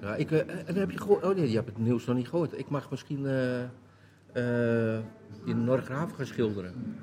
Ja, 0.00 0.14
ik, 0.14 0.30
eh, 0.30 0.68
en 0.68 0.74
heb 0.74 0.90
je 0.90 0.98
gehoord, 0.98 1.24
oh 1.24 1.36
nee, 1.36 1.50
je 1.50 1.56
hebt 1.56 1.68
het 1.68 1.78
nieuws 1.78 2.04
nog 2.04 2.16
niet 2.16 2.28
gehoord. 2.28 2.58
Ik 2.58 2.68
mag 2.68 2.90
misschien 2.90 3.26
eh, 3.26 3.62
eh, 4.32 5.02
in 5.44 5.64
Noordgraven 5.64 6.16
gaan 6.16 6.26
schilderen. 6.26 6.98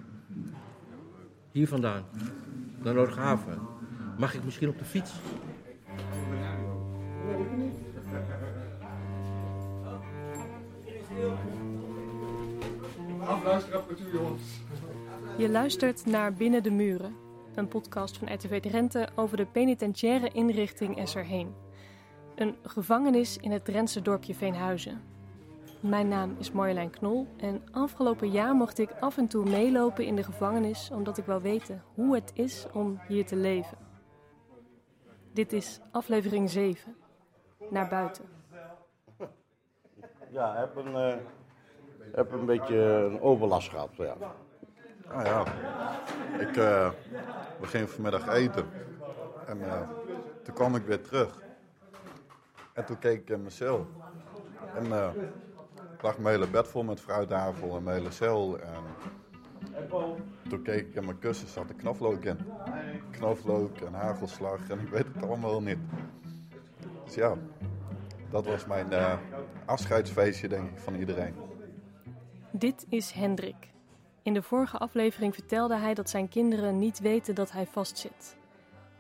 Hier 1.52 1.68
vandaan, 1.68 2.04
naar 2.84 2.94
Noordgraven. 2.94 3.60
Mag 4.18 4.34
ik 4.34 4.44
misschien 4.44 4.70
op 4.70 4.78
de 4.78 4.86
fiets? 4.86 5.14
Je 15.38 15.50
luistert 15.50 16.06
naar 16.06 16.34
Binnen 16.34 16.64
de 16.64 16.72
Muren, 16.72 17.16
een 17.56 17.68
podcast 17.68 18.18
van 18.18 18.34
RTV 18.34 18.62
Drenthe 18.62 19.08
over 19.16 19.38
de 19.38 19.46
penitentiaire 19.46 20.30
inrichting 20.30 20.98
Esserheen. 20.98 21.67
Een 22.38 22.56
gevangenis 22.64 23.38
in 23.38 23.52
het 23.52 23.66
Drentse 23.66 24.02
dorpje 24.02 24.36
Veenhuizen. 24.36 25.02
Mijn 25.80 26.08
naam 26.08 26.36
is 26.40 26.52
Marjolein 26.52 26.90
Knol 26.90 27.28
en 27.38 27.62
afgelopen 27.72 28.30
jaar 28.30 28.56
mocht 28.56 28.78
ik 28.80 28.90
af 29.00 29.18
en 29.18 29.28
toe 29.28 29.50
meelopen 29.50 30.06
in 30.06 30.16
de 30.16 30.24
gevangenis 30.24 30.90
omdat 30.92 31.18
ik 31.18 31.26
wil 31.26 31.42
weten 31.42 31.84
hoe 31.94 32.16
het 32.16 32.32
is 32.34 32.68
om 32.74 33.00
hier 33.08 33.26
te 33.26 33.36
leven. 33.36 33.78
Dit 35.34 35.54
is 35.54 35.80
aflevering 35.92 36.50
7. 36.50 36.96
Naar 37.70 37.88
buiten. 37.88 38.26
Ja, 40.30 40.54
ik 40.54 40.60
heb 40.60 40.76
een, 40.76 40.96
eh, 40.96 41.18
heb 42.12 42.32
een 42.32 42.46
beetje 42.46 42.78
een 42.78 43.22
overlast 43.22 43.70
gehad. 43.70 43.90
Ja. 43.96 44.16
Ah 45.08 45.26
ja, 45.26 45.44
ik 46.40 46.58
eh, 46.58 46.92
begin 47.60 47.88
vanmiddag 47.88 48.28
eten. 48.28 48.66
En 49.48 49.62
eh, 49.62 49.90
toen 50.44 50.54
kwam 50.54 50.76
ik 50.76 50.86
weer 50.86 51.02
terug. 51.02 51.46
En 52.78 52.86
toen 52.86 53.00
keek 53.00 53.20
ik 53.20 53.30
in 53.30 53.40
mijn 53.40 53.52
cel. 53.52 53.88
En 54.76 54.92
eh 54.92 55.10
lag 56.02 56.18
mijn 56.18 56.36
hele 56.36 56.50
bed 56.50 56.68
vol 56.68 56.84
met 56.84 57.00
fruittafel 57.00 57.76
en 57.76 57.84
mijn 57.84 57.98
hele 57.98 58.12
cel. 58.12 58.60
En 58.60 58.84
toen 60.50 60.62
keek 60.62 60.88
ik 60.88 60.96
in 60.96 61.06
mijn 61.06 61.20
kussen, 61.20 61.48
zat 61.48 61.70
er 61.70 61.76
knoflook 61.76 62.24
in. 62.24 62.38
Knoflook 63.12 63.78
en 63.78 63.94
hagelslag 63.94 64.70
en 64.70 64.80
ik 64.80 64.90
weet 64.90 65.06
het 65.14 65.24
allemaal 65.24 65.62
niet. 65.62 65.78
Dus 67.06 67.16
ja, 67.16 67.36
dat 68.30 68.46
was 68.46 68.66
mijn 68.66 68.92
eh, 68.92 69.18
afscheidsfeestje 69.66 70.48
denk 70.48 70.70
ik 70.70 70.78
van 70.78 70.96
iedereen. 70.96 71.34
Dit 72.52 72.86
is 72.90 73.12
Hendrik. 73.12 73.72
In 74.22 74.34
de 74.34 74.42
vorige 74.42 74.78
aflevering 74.78 75.34
vertelde 75.34 75.76
hij 75.76 75.94
dat 75.94 76.10
zijn 76.10 76.30
kinderen 76.30 76.80
niet 76.80 77.00
weten 77.00 77.36
dat 77.36 77.52
hij 77.52 77.66
vastzit. 77.66 78.36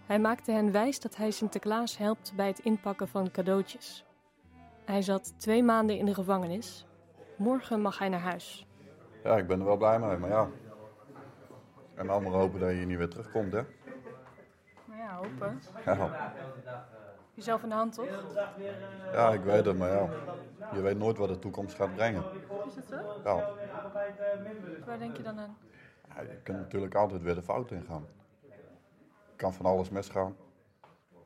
Hij 0.08 0.20
maakte 0.20 0.52
hen 0.52 0.72
wijs 0.72 1.00
dat 1.00 1.16
hij 1.16 1.32
Sinterklaas 1.32 1.98
helpt 1.98 2.34
bij 2.36 2.48
het 2.48 2.60
inpakken 2.60 3.08
van 3.08 3.32
cadeautjes. 3.32 4.06
Hij 4.86 5.02
zat 5.02 5.34
twee 5.40 5.64
maanden 5.64 5.98
in 5.98 6.06
de 6.06 6.14
gevangenis. 6.14 6.86
Morgen 7.38 7.82
mag 7.82 8.00
hij 8.00 8.10
naar 8.10 8.20
huis. 8.20 8.68
Ja, 9.24 9.38
ik 9.38 9.48
ben 9.48 9.60
er 9.60 9.66
wel 9.66 9.78
blij 9.78 10.00
mee, 10.00 10.18
maar 10.18 10.30
ja. 10.30 10.48
En 11.96 12.10
allemaal 12.10 12.34
hopen 12.34 12.60
dat 12.60 12.70
je 12.70 12.76
niet 12.86 12.98
weer 12.98 13.10
terugkomt, 13.10 13.52
hè? 13.52 13.62
Nou 14.86 15.00
ja, 15.00 15.16
hopen. 15.16 15.62
Ja, 15.86 16.34
Jezelf 17.34 17.64
in 17.64 17.70
de 17.70 17.76
hand, 17.76 17.94
toch? 17.94 18.06
ja 19.12 19.30
ik 19.32 19.42
weet 19.44 19.66
het, 19.66 19.78
maar 19.78 19.90
ja. 19.92 20.10
Je 20.74 20.82
weet 20.82 20.98
nooit 20.98 21.18
wat 21.18 21.28
de 21.28 21.40
toekomst 21.40 21.76
gaat 21.76 21.96
brengen. 21.96 22.24
Is 22.68 22.76
dat 22.76 22.86
zo? 22.90 23.22
Ja, 23.24 23.50
Waar 24.86 25.00
denk 25.00 25.18
je 25.18 25.24
dan 25.24 25.40
aan? 25.40 25.58
ja, 26.16 26.22
je 26.22 26.38
kunt 26.44 26.58
natuurlijk 26.58 26.96
altijd 26.96 27.22
weer 27.22 27.36
de 27.36 27.42
fout 27.42 27.72
ingaan. 27.72 28.06
Kan 29.38 29.54
van 29.54 29.66
alles 29.66 29.90
misgaan. 29.90 30.36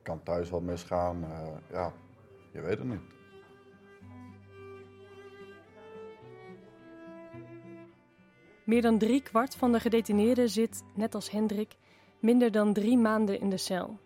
Kan 0.02 0.24
thuis 0.24 0.50
wat 0.50 0.62
misgaan. 0.62 1.24
eh, 1.24 1.48
ja, 1.72 1.94
je 2.52 2.62
weet 2.62 2.78
het 2.78 2.88
niet. 2.88 3.02
Meer 8.64 8.82
dan 8.82 8.98
drie 8.98 9.22
kwart 9.22 9.56
van 9.56 9.72
de 9.72 9.80
gedetineerden 9.80 10.50
zit, 10.50 10.84
net 10.94 11.16
als 11.16 11.32
Hendrik, 11.32 11.76
minder 12.20 12.52
dan 12.52 12.74
drie 12.74 12.98
maanden 12.98 13.40
in 13.40 13.50
de 13.50 13.58
cel. 13.58 13.98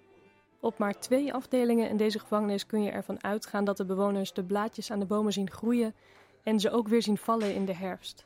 Op 0.59 0.77
maar 0.77 0.99
twee 0.99 1.33
afdelingen 1.33 1.89
in 1.89 1.97
deze 1.97 2.19
gevangenis 2.19 2.65
kun 2.65 2.83
je 2.83 2.91
ervan 2.91 3.23
uitgaan 3.23 3.65
dat 3.65 3.77
de 3.77 3.85
bewoners 3.85 4.33
de 4.33 4.43
blaadjes 4.43 4.91
aan 4.91 4.99
de 4.99 5.05
bomen 5.05 5.33
zien 5.33 5.51
groeien 5.51 5.95
en 6.43 6.59
ze 6.59 6.71
ook 6.71 6.87
weer 6.87 7.01
zien 7.01 7.17
vallen 7.17 7.53
in 7.53 7.65
de 7.65 7.75
herfst. 7.75 8.25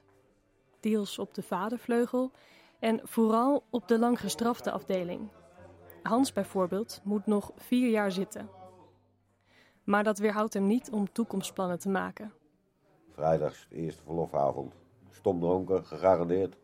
Deels 0.79 1.19
op 1.19 1.33
de 1.33 1.41
vadervleugel 1.41 2.31
en 2.79 2.99
vooral 3.03 3.63
op 3.69 3.87
de 3.87 3.99
lang 3.99 4.19
gestrafte 4.19 4.71
afdeling. 4.71 5.29
Hans 6.03 6.33
bijvoorbeeld 6.33 7.01
moet 7.03 7.25
nog 7.25 7.51
vier 7.55 7.89
jaar 7.89 8.11
zitten. 8.11 8.49
Maar 9.83 10.03
dat 10.03 10.17
weerhoudt 10.17 10.53
hem 10.53 10.67
niet 10.67 10.91
om 10.91 11.11
toekomstplannen 11.11 11.79
te 11.79 11.89
maken. 11.89 12.33
Vrijdags, 13.11 13.67
de 13.69 13.75
eerste 13.75 14.03
verlofavond. 14.03 14.73
Stom 15.09 15.39
dronken, 15.39 15.85
gegarandeerd. 15.85 16.57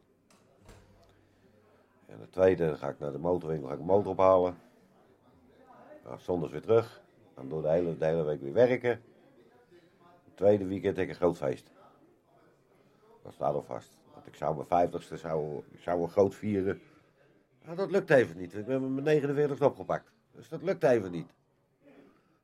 En 2.05 2.19
de 2.19 2.29
tweede, 2.29 2.77
ga 2.77 2.89
ik 2.89 2.99
naar 2.99 3.11
de 3.11 3.17
motorwinkel, 3.17 3.67
ga 3.67 3.73
ik 3.73 3.79
motor 3.79 4.11
ophalen. 4.11 4.57
Nou, 6.03 6.19
zondags 6.19 6.51
weer 6.51 6.61
terug. 6.61 7.03
Dan 7.33 7.49
door 7.49 7.61
de 7.61 7.69
hele, 7.69 7.97
de 7.97 8.05
hele 8.05 8.23
week 8.23 8.41
weer 8.41 8.53
werken. 8.53 9.01
Het 10.23 10.35
tweede 10.35 10.65
weekend 10.65 10.95
heb 10.97 11.05
ik 11.05 11.11
een 11.11 11.19
groot 11.19 11.37
feest. 11.37 11.71
Dat 13.23 13.33
staat 13.33 13.53
al 13.53 13.63
vast. 13.63 13.97
Want 14.13 14.27
ik 14.27 14.35
zou 14.35 14.55
mijn 14.55 14.67
vijftigste 14.67 15.17
zou, 15.17 15.63
zou 15.79 16.01
een 16.01 16.09
groot 16.09 16.35
vieren. 16.35 16.81
Maar 17.65 17.75
dat 17.75 17.91
lukt 17.91 18.09
even 18.09 18.37
niet. 18.37 18.53
Ik 18.55 18.65
ben 18.65 18.81
met 18.81 18.91
mijn 18.91 19.03
49 19.03 19.61
opgepakt. 19.61 20.11
Dus 20.31 20.49
dat 20.49 20.61
lukt 20.63 20.83
even 20.83 21.11
niet. 21.11 21.31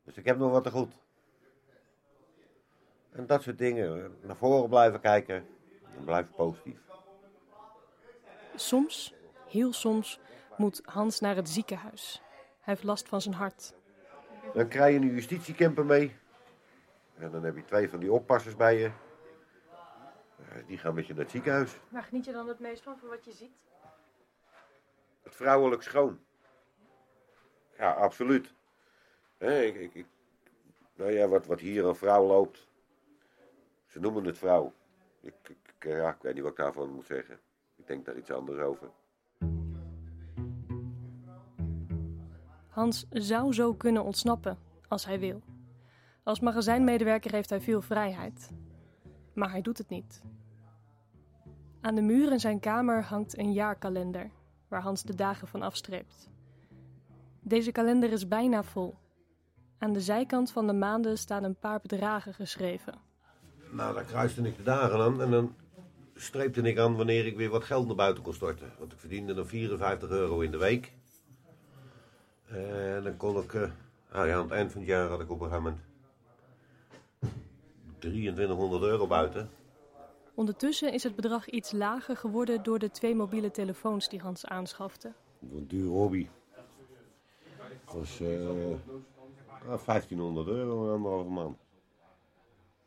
Dus 0.03 0.15
ik 0.17 0.25
heb 0.25 0.37
nog 0.37 0.51
wat 0.51 0.63
te 0.63 0.71
goed. 0.71 0.93
En 3.11 3.27
dat 3.27 3.41
soort 3.41 3.57
dingen. 3.57 4.17
Naar 4.21 4.35
voren 4.35 4.69
blijven 4.69 4.99
kijken. 4.99 5.35
En 5.97 6.03
blijven 6.03 6.33
positief. 6.35 6.79
Soms, 8.55 9.13
heel 9.47 9.73
soms, 9.73 10.19
moet 10.57 10.81
Hans 10.85 11.19
naar 11.19 11.35
het 11.35 11.49
ziekenhuis. 11.49 12.21
Hij 12.59 12.73
heeft 12.73 12.83
last 12.83 13.07
van 13.07 13.21
zijn 13.21 13.35
hart. 13.35 13.73
Dan 14.53 14.67
krijg 14.67 14.93
je 14.93 14.99
een 14.99 15.13
justitiecamper 15.13 15.85
mee. 15.85 16.15
En 17.15 17.31
dan 17.31 17.43
heb 17.43 17.55
je 17.55 17.65
twee 17.65 17.89
van 17.89 17.99
die 17.99 18.11
oppassers 18.11 18.55
bij 18.55 18.77
je. 18.77 18.85
Eh, 18.85 20.67
Die 20.67 20.77
gaan 20.77 20.93
met 20.93 21.07
je 21.07 21.13
naar 21.13 21.21
het 21.21 21.31
ziekenhuis. 21.31 21.77
Waar 21.89 22.03
geniet 22.03 22.25
je 22.25 22.31
dan 22.31 22.47
het 22.47 22.59
meest 22.59 22.83
van, 22.83 22.97
van 22.97 23.09
wat 23.09 23.25
je 23.25 23.31
ziet? 23.31 23.57
Het 25.21 25.35
vrouwelijk 25.35 25.81
schoon. 25.81 26.19
Ja, 27.77 27.91
absoluut. 27.91 28.53
Hè, 29.37 29.61
ik, 29.61 29.93
ik, 29.93 30.05
nou 30.95 31.11
ja, 31.11 31.27
wat, 31.27 31.45
wat 31.45 31.59
hier 31.59 31.85
een 31.85 31.95
vrouw 31.95 32.25
loopt. 32.25 32.67
Ze 33.85 33.99
noemen 33.99 34.23
het 34.25 34.37
vrouw. 34.37 34.73
Ik, 35.21 35.33
ik- 35.49 35.59
ja, 35.79 36.09
ik 36.09 36.21
weet 36.21 36.33
niet 36.33 36.43
wat 36.43 36.51
ik 36.51 36.57
daarvan 36.57 36.89
moet 36.93 37.05
zeggen. 37.05 37.39
Ik 37.75 37.87
denk 37.87 38.05
daar 38.05 38.17
iets 38.17 38.31
anders 38.31 38.59
over. 38.59 38.89
Hans 42.69 43.05
zou 43.09 43.53
zo 43.53 43.73
kunnen 43.73 44.03
ontsnappen, 44.03 44.57
als 44.87 45.05
hij 45.05 45.19
wil. 45.19 45.41
Als 46.23 46.39
magazijnmedewerker 46.39 47.31
heeft 47.31 47.49
hij 47.49 47.61
veel 47.61 47.81
vrijheid. 47.81 48.49
Maar 49.33 49.51
hij 49.51 49.61
doet 49.61 49.77
het 49.77 49.89
niet. 49.89 50.21
Aan 51.81 51.95
de 51.95 52.01
muur 52.01 52.31
in 52.31 52.39
zijn 52.39 52.59
kamer 52.59 53.03
hangt 53.03 53.37
een 53.37 53.53
jaarkalender, 53.53 54.29
waar 54.71 54.81
Hans 54.81 55.03
de 55.03 55.15
dagen 55.15 55.47
van 55.47 55.61
afstreept. 55.61 56.29
Deze 57.39 57.71
kalender 57.71 58.11
is 58.11 58.27
bijna 58.27 58.63
vol. 58.63 58.95
Aan 59.77 59.93
de 59.93 60.01
zijkant 60.01 60.51
van 60.51 60.67
de 60.67 60.73
maanden 60.73 61.17
staan 61.17 61.43
een 61.43 61.59
paar 61.59 61.79
bedragen 61.81 62.33
geschreven. 62.33 62.93
Nou, 63.69 63.93
dan 63.93 64.05
kruiste 64.05 64.41
ik 64.41 64.57
de 64.57 64.63
dagen 64.63 64.99
aan 64.99 65.21
en 65.21 65.31
dan 65.31 65.55
streepte 66.15 66.61
ik 66.61 66.77
aan 66.77 66.95
wanneer 66.95 67.25
ik 67.25 67.37
weer 67.37 67.49
wat 67.49 67.63
geld 67.63 67.87
naar 67.87 67.95
buiten 67.95 68.23
kon 68.23 68.33
storten. 68.33 68.71
Want 68.79 68.91
ik 68.91 68.99
verdiende 68.99 69.33
dan 69.33 69.47
54 69.47 70.09
euro 70.09 70.39
in 70.39 70.51
de 70.51 70.57
week. 70.57 70.93
En 72.47 73.03
dan 73.03 73.17
kon 73.17 73.37
ik, 73.37 73.53
eh, 73.53 73.69
nou 74.11 74.27
ja, 74.27 74.35
aan 74.35 74.43
het 74.43 74.51
eind 74.51 74.71
van 74.71 74.81
het 74.81 74.89
jaar 74.89 75.09
had 75.09 75.21
ik 75.21 75.29
op 75.29 75.41
een 75.41 75.49
gegeven 75.49 75.63
moment 75.63 75.81
2300 77.99 78.83
euro 78.83 79.07
buiten. 79.07 79.49
Ondertussen 80.33 80.93
is 80.93 81.03
het 81.03 81.15
bedrag 81.15 81.49
iets 81.49 81.71
lager 81.71 82.17
geworden 82.17 82.63
door 82.63 82.79
de 82.79 82.91
twee 82.91 83.15
mobiele 83.15 83.51
telefoons 83.51 84.09
die 84.09 84.19
Hans 84.19 84.45
aanschafte. 84.45 85.13
Een 85.51 85.67
dure 85.67 85.89
hobby. 85.89 86.27
Dat 87.85 87.93
was 87.93 88.19
eh, 88.19 88.27
nou, 89.65 89.79
1500 89.85 90.47
euro 90.47 90.85
in 90.85 90.91
anderhalve 90.93 91.29
maand. 91.29 91.57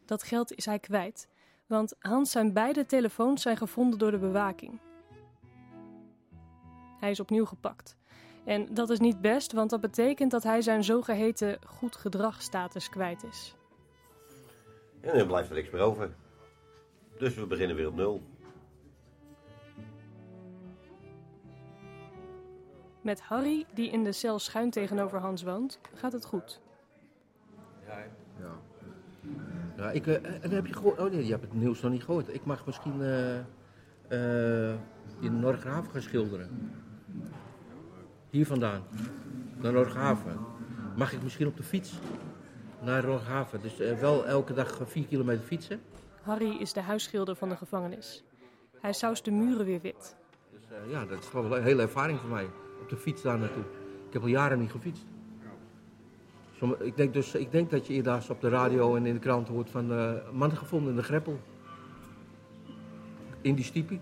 Dat 0.05 0.23
geld 0.23 0.53
is 0.53 0.65
hij 0.65 0.79
kwijt, 0.79 1.29
want 1.67 1.95
Hans 1.99 2.31
zijn 2.31 2.53
beide 2.53 2.87
telefoons 2.87 3.43
zijn 3.43 3.57
gevonden 3.57 3.99
door 3.99 4.11
de 4.11 4.19
bewaking. 4.19 4.81
Hij 7.01 7.11
is 7.11 7.21
opnieuw 7.21 7.45
gepakt. 7.45 7.97
En 8.45 8.75
dat 8.75 8.91
is 8.91 8.99
niet 8.99 9.21
best, 9.21 9.53
want 9.53 9.71
dat 9.71 9.81
betekent 9.81 10.31
dat 10.31 10.43
hij 10.43 10.63
zijn 10.63 10.85
zogeheten 10.85 11.59
goed 11.67 11.97
gedragstatus 11.97 12.89
kwijt 12.89 13.25
is. 13.25 13.55
En 15.01 15.19
dan 15.19 15.27
blijft 15.27 15.49
er 15.49 15.55
niks 15.55 15.71
meer 15.71 15.81
over. 15.81 16.15
Dus 17.19 17.35
we 17.35 17.47
beginnen 17.47 17.77
weer 17.77 17.89
op 17.89 17.95
nul. 17.95 18.23
Met 23.01 23.21
Harry, 23.21 23.67
die 23.75 23.91
in 23.91 24.05
de 24.05 24.13
cel 24.13 24.39
schuin 24.39 24.71
tegenover 24.71 25.19
Hans 25.19 25.43
woont, 25.43 25.81
gaat 25.95 26.13
het 26.13 26.25
goed. 26.25 26.61
Ja, 29.77 29.91
ik, 29.91 30.07
eh, 30.07 30.15
en 30.15 30.41
dan 30.41 30.51
heb 30.51 30.67
je 30.67 30.73
gehoord, 30.73 30.99
oh 30.99 31.11
nee, 31.11 31.25
je 31.25 31.31
hebt 31.31 31.43
het 31.43 31.55
nieuws 31.55 31.81
nog 31.81 31.93
niet 31.93 32.05
gehoord. 32.05 32.35
Ik 32.35 32.45
mag 32.45 32.67
misschien 32.67 33.03
eh 33.03 33.39
eh, 34.09 34.75
in 35.21 35.41
Noordgraven 35.41 35.91
gaan 35.91 36.03
schilderen. 36.03 36.73
Hier 38.31 38.47
vandaan, 38.47 38.83
naar 39.57 39.73
Noordgraven. 39.73 40.39
Mag 40.97 41.13
ik 41.13 41.23
misschien 41.23 41.47
op 41.47 41.57
de 41.57 41.63
fiets 41.63 41.99
naar 42.83 43.07
Noordgraven? 43.07 43.61
Dus 43.61 43.81
eh, 43.81 43.99
wel 43.99 44.27
elke 44.27 44.53
dag 44.53 44.81
vier 44.85 45.07
kilometer 45.07 45.45
fietsen. 45.45 45.81
Harry 46.25 46.57
is 46.61 46.73
de 46.73 46.81
huisschilder 46.81 47.37
van 47.37 47.49
de 47.49 47.57
gevangenis. 47.57 48.25
Hij 48.81 48.93
saust 48.93 49.25
de 49.25 49.31
muren 49.31 49.67
weer 49.67 49.81
wit. 49.81 50.17
Dus 50.51 50.61
eh, 50.71 50.91
ja, 50.91 51.05
dat 51.05 51.19
is 51.19 51.27
gewoon 51.27 51.49
wel 51.49 51.59
een 51.59 51.65
hele 51.65 51.83
ervaring 51.83 52.21
voor 52.21 52.29
mij. 52.31 52.45
Op 52.83 52.89
de 52.89 52.97
fiets 52.97 53.23
daar 53.23 53.39
naartoe. 53.39 53.63
Ik 54.07 54.13
heb 54.13 54.23
al 54.23 54.29
jaren 54.29 54.59
niet 54.59 54.71
gefietst. 54.71 55.05
Somm- 56.57 56.77
ik, 56.81 56.97
denk 56.97 57.13
dus, 57.13 57.35
ik 57.35 57.51
denk 57.53 57.71
dat 57.71 57.87
je 57.87 57.93
eerder 57.93 58.27
op 58.29 58.41
de 58.41 58.49
radio 58.49 58.97
en 58.97 59.07
in 59.07 59.15
de 59.15 59.21
krant 59.21 59.49
hoort 59.49 59.71
van 59.71 59.93
eh 59.93 60.31
man 60.33 60.57
gevonden 60.57 60.91
in 60.91 60.97
de 60.97 61.03
greppel. 61.03 61.41
In 63.41 63.55
die 63.55 63.65
stipie. 63.65 64.01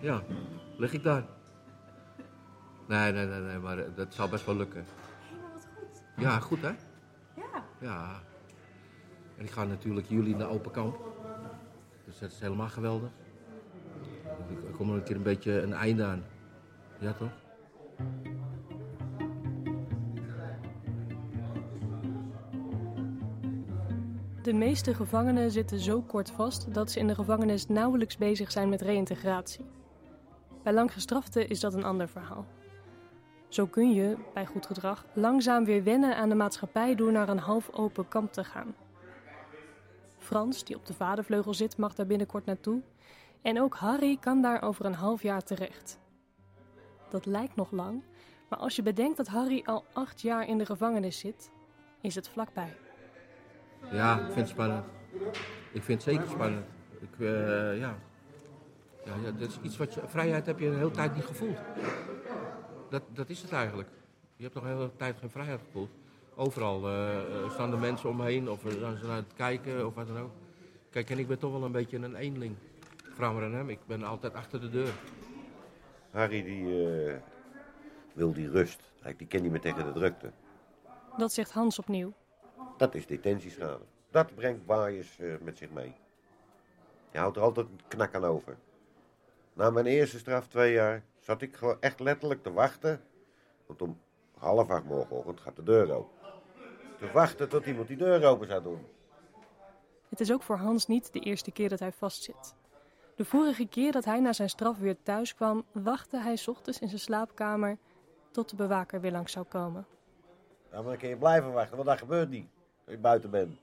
Ja, 0.00 0.22
lig 0.76 0.92
ik 0.92 1.02
daar. 1.02 1.26
Nee, 2.86 3.12
nee, 3.12 3.26
nee, 3.26 3.40
nee, 3.40 3.58
maar 3.58 3.78
eh, 3.78 3.84
dat 3.94 4.14
zal 4.14 4.28
best 4.28 4.46
wel 4.46 4.56
lukken. 4.56 4.84
Ja, 6.16 6.38
goed 6.40 6.60
hè? 6.62 6.72
Ja. 7.36 7.64
Ja. 7.80 8.22
En 9.36 9.44
ik 9.44 9.50
ga 9.50 9.64
natuurlijk 9.64 10.06
jullie 10.08 10.36
naar 10.36 10.48
Open 10.48 10.70
Kamp. 10.70 11.13
Dus 12.14 12.22
dat 12.22 12.32
is 12.32 12.40
helemaal 12.40 12.68
geweldig. 12.68 13.10
Er 14.66 14.72
komt 14.76 14.90
er 14.90 14.96
een 14.96 15.02
keer 15.02 15.16
een 15.16 15.22
beetje 15.22 15.62
een 15.62 15.72
einde 15.72 16.04
aan. 16.04 16.24
Ja, 16.98 17.12
toch? 17.12 17.32
De 24.42 24.52
meeste 24.52 24.94
gevangenen 24.94 25.50
zitten 25.50 25.78
zo 25.78 26.02
kort 26.02 26.30
vast 26.30 26.74
dat 26.74 26.90
ze 26.90 26.98
in 26.98 27.06
de 27.06 27.14
gevangenis 27.14 27.66
nauwelijks 27.66 28.16
bezig 28.16 28.50
zijn 28.50 28.68
met 28.68 28.82
reïntegratie. 28.82 29.64
Bij 30.62 30.72
langgestraften 30.72 31.48
is 31.48 31.60
dat 31.60 31.74
een 31.74 31.84
ander 31.84 32.08
verhaal. 32.08 32.46
Zo 33.48 33.66
kun 33.66 33.92
je, 33.92 34.16
bij 34.34 34.46
goed 34.46 34.66
gedrag, 34.66 35.04
langzaam 35.14 35.64
weer 35.64 35.84
wennen 35.84 36.16
aan 36.16 36.28
de 36.28 36.34
maatschappij 36.34 36.94
door 36.94 37.12
naar 37.12 37.28
een 37.28 37.38
half 37.38 37.70
open 37.72 38.08
kamp 38.08 38.32
te 38.32 38.44
gaan. 38.44 38.74
Frans, 40.24 40.64
die 40.64 40.76
op 40.76 40.86
de 40.86 40.94
vadervleugel 40.94 41.54
zit, 41.54 41.76
mag 41.76 41.94
daar 41.94 42.06
binnenkort 42.06 42.44
naartoe. 42.44 42.82
En 43.42 43.60
ook 43.60 43.74
Harry 43.74 44.16
kan 44.16 44.42
daar 44.42 44.62
over 44.62 44.84
een 44.84 44.94
half 44.94 45.22
jaar 45.22 45.42
terecht. 45.42 45.98
Dat 47.10 47.26
lijkt 47.26 47.56
nog 47.56 47.70
lang, 47.70 48.02
maar 48.48 48.58
als 48.58 48.76
je 48.76 48.82
bedenkt 48.82 49.16
dat 49.16 49.26
Harry 49.26 49.62
al 49.64 49.84
acht 49.92 50.20
jaar 50.20 50.48
in 50.48 50.58
de 50.58 50.66
gevangenis 50.66 51.18
zit, 51.18 51.50
is 52.00 52.14
het 52.14 52.28
vlakbij. 52.28 52.76
Ja, 53.92 54.18
ik 54.18 54.24
vind 54.24 54.36
het 54.36 54.48
spannend. 54.48 54.84
Ik 55.72 55.82
vind 55.82 56.04
het 56.04 56.14
zeker 56.14 56.30
spannend. 56.30 56.66
Ik, 57.00 57.20
eh, 57.20 57.78
ja. 57.78 57.98
Ja, 59.04 59.14
ja, 59.24 59.30
dat 59.38 59.48
is 59.48 59.58
iets 59.62 59.76
wat 59.76 59.94
je, 59.94 60.00
vrijheid 60.06 60.46
heb 60.46 60.58
je 60.58 60.66
een 60.66 60.76
hele 60.76 60.90
tijd 60.90 61.14
niet 61.14 61.24
gevoeld. 61.24 61.58
Dat, 62.90 63.02
dat 63.12 63.28
is 63.28 63.42
het 63.42 63.52
eigenlijk. 63.52 63.88
Je 64.36 64.42
hebt 64.42 64.54
nog 64.54 64.64
een 64.64 64.70
hele 64.70 64.96
tijd 64.96 65.18
geen 65.18 65.30
vrijheid 65.30 65.60
gevoeld. 65.64 65.90
Overal 66.36 66.86
eh, 66.88 67.16
eh, 67.16 67.50
staan 67.50 67.72
er 67.72 67.78
mensen 67.78 68.08
omheen 68.08 68.50
of 68.50 68.64
er 68.64 68.72
zijn 68.72 68.98
ze 68.98 69.06
naar 69.06 69.16
het 69.16 69.32
kijken 69.36 69.86
of 69.86 69.94
wat 69.94 70.06
dan 70.06 70.18
ook. 70.18 70.30
Kijk, 70.90 71.10
en 71.10 71.18
ik 71.18 71.28
ben 71.28 71.38
toch 71.38 71.52
wel 71.52 71.64
een 71.64 71.72
beetje 71.72 71.96
een 71.96 72.14
eenling. 72.14 72.56
Vraag 73.14 73.32
maar 73.32 73.44
aan 73.44 73.54
hem, 73.54 73.68
ik 73.68 73.78
ben 73.86 74.02
altijd 74.02 74.34
achter 74.34 74.60
de 74.60 74.70
deur. 74.70 74.92
Harry 76.10 76.42
die 76.42 76.86
eh, 77.06 77.14
wil 78.12 78.32
die 78.32 78.50
rust. 78.50 78.80
Hij- 79.00 79.16
Die 79.16 79.26
kan 79.26 79.42
niet 79.42 79.50
meer 79.50 79.60
tegen 79.60 79.84
de 79.84 79.92
drukte. 79.92 80.30
Dat 81.16 81.32
zegt 81.32 81.50
Hans 81.50 81.78
opnieuw. 81.78 82.12
Dat 82.76 82.94
is 82.94 83.06
detentieschade. 83.06 83.84
Dat 84.10 84.34
brengt 84.34 84.66
baaiers 84.66 85.18
eh, 85.18 85.34
met 85.40 85.58
zich 85.58 85.70
mee. 85.70 85.94
Je 87.12 87.18
houdt 87.18 87.36
er 87.36 87.42
altijd 87.42 87.66
een 87.66 87.80
knak 87.88 88.14
aan 88.14 88.24
over. 88.24 88.56
Na 89.52 89.70
mijn 89.70 89.86
eerste 89.86 90.18
straf, 90.18 90.46
twee 90.48 90.72
jaar, 90.72 91.02
zat 91.20 91.42
ik 91.42 91.56
gewoon 91.56 91.76
echt 91.80 92.00
letterlijk 92.00 92.42
te 92.42 92.52
wachten. 92.52 93.00
Want 93.66 93.82
om 93.82 93.98
half 94.38 94.70
acht 94.70 94.84
morgenochtend 94.84 95.40
gaat 95.40 95.56
de 95.56 95.62
deur 95.62 95.92
open. 95.92 96.13
Te 96.98 97.10
wachten 97.12 97.48
tot 97.48 97.66
iemand 97.66 97.88
die 97.88 97.96
deur 97.96 98.24
open 98.24 98.46
zou 98.46 98.62
doen. 98.62 98.86
Het 100.08 100.20
is 100.20 100.32
ook 100.32 100.42
voor 100.42 100.56
Hans 100.56 100.86
niet 100.86 101.12
de 101.12 101.20
eerste 101.20 101.50
keer 101.50 101.68
dat 101.68 101.78
hij 101.78 101.92
vastzit. 101.92 102.54
De 103.16 103.24
vorige 103.24 103.66
keer 103.66 103.92
dat 103.92 104.04
hij 104.04 104.20
na 104.20 104.32
zijn 104.32 104.48
straf 104.48 104.78
weer 104.78 104.96
thuis 105.02 105.34
kwam, 105.34 105.64
wachtte 105.72 106.18
hij 106.18 106.36
's 106.36 106.48
ochtends 106.48 106.78
in 106.78 106.88
zijn 106.88 107.00
slaapkamer 107.00 107.78
tot 108.30 108.50
de 108.50 108.56
bewaker 108.56 109.00
weer 109.00 109.12
langs 109.12 109.32
zou 109.32 109.46
komen. 109.46 109.86
Ja, 110.70 110.76
maar 110.80 110.88
dan 110.88 110.96
kun 110.96 111.08
je 111.08 111.16
blijven 111.16 111.52
wachten, 111.52 111.76
want 111.76 111.88
dat 111.88 111.98
gebeurt 111.98 112.30
niet. 112.30 112.48
Als 112.84 112.94
je 112.94 113.00
buiten 113.00 113.30
bent. 113.30 113.60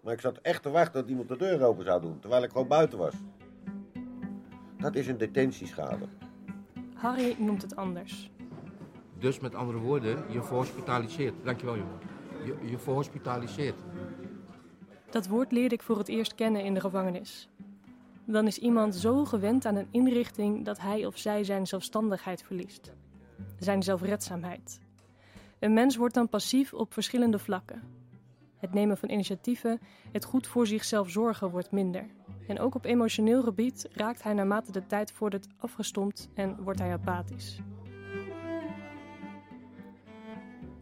Maar 0.00 0.12
ik 0.12 0.20
zat 0.20 0.38
echt 0.38 0.62
te 0.62 0.70
wachten 0.70 1.00
tot 1.00 1.10
iemand 1.10 1.28
de 1.28 1.36
deur 1.36 1.64
open 1.64 1.84
zou 1.84 2.00
doen, 2.00 2.20
terwijl 2.20 2.42
ik 2.42 2.50
gewoon 2.50 2.68
buiten 2.68 2.98
was. 2.98 3.14
Dat 4.78 4.94
is 4.94 5.06
een 5.06 5.18
detentieschade. 5.18 6.08
Harry 6.94 7.36
noemt 7.38 7.62
het 7.62 7.76
anders. 7.76 8.30
Dus 9.18 9.40
met 9.40 9.54
andere 9.54 9.78
woorden, 9.78 10.24
je 10.28 10.42
verhospitaliseert. 10.42 11.34
Dankjewel 11.44 11.76
jongen. 11.76 11.98
Je, 12.44 12.70
je 12.70 12.78
verhospitaliseert. 12.78 13.76
Dat 15.10 15.26
woord 15.26 15.52
leerde 15.52 15.74
ik 15.74 15.82
voor 15.82 15.98
het 15.98 16.08
eerst 16.08 16.34
kennen 16.34 16.64
in 16.64 16.74
de 16.74 16.80
gevangenis. 16.80 17.48
Dan 18.24 18.46
is 18.46 18.58
iemand 18.58 18.94
zo 18.94 19.24
gewend 19.24 19.66
aan 19.66 19.76
een 19.76 19.88
inrichting 19.90 20.64
dat 20.64 20.80
hij 20.80 21.06
of 21.06 21.18
zij 21.18 21.44
zijn 21.44 21.66
zelfstandigheid 21.66 22.42
verliest. 22.42 22.92
Zijn 23.58 23.82
zelfredzaamheid. 23.82 24.80
Een 25.58 25.72
mens 25.72 25.96
wordt 25.96 26.14
dan 26.14 26.28
passief 26.28 26.74
op 26.74 26.92
verschillende 26.92 27.38
vlakken. 27.38 27.82
Het 28.56 28.72
nemen 28.72 28.96
van 28.96 29.10
initiatieven, 29.10 29.80
het 30.12 30.24
goed 30.24 30.46
voor 30.46 30.66
zichzelf 30.66 31.10
zorgen 31.10 31.50
wordt 31.50 31.70
minder. 31.70 32.06
En 32.46 32.60
ook 32.60 32.74
op 32.74 32.84
emotioneel 32.84 33.42
gebied 33.42 33.88
raakt 33.92 34.22
hij 34.22 34.32
naarmate 34.32 34.72
de 34.72 34.86
tijd 34.86 35.12
vordert 35.12 35.46
afgestompt 35.56 36.28
en 36.34 36.56
wordt 36.62 36.78
hij 36.78 36.92
apathisch. 36.92 37.60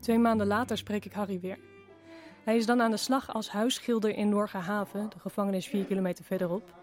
Twee 0.07 0.19
maanden 0.19 0.47
later 0.47 0.79
spreek 0.79 1.05
ik 1.05 1.13
Harry 1.13 1.41
weer. 1.41 1.59
Hij 2.45 2.57
is 2.57 2.67
dan 2.67 2.81
aan 2.81 2.91
de 2.91 2.97
slag 2.97 3.35
als 3.35 3.51
huisschilder 3.51 4.17
in 4.17 4.29
Norgerhaven, 4.29 5.09
de 5.09 5.19
gevangenis 5.19 5.67
vier 5.67 5.85
kilometer 5.85 6.25
verderop. 6.25 6.75